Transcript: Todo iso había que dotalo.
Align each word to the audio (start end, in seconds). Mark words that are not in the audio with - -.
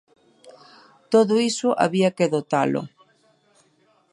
Todo 1.13 1.33
iso 1.51 1.69
había 1.83 2.09
que 2.17 2.31
dotalo. 2.35 2.81